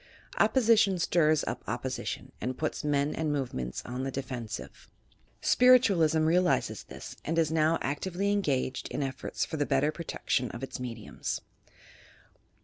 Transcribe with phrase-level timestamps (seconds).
[0.39, 4.89] Opposition stirs up opposition and puts men and move ments on the defensive.
[5.41, 10.49] Spiritualism realizes this and is now actively engaged in efforts for the better protec tion
[10.49, 11.41] of its mediums.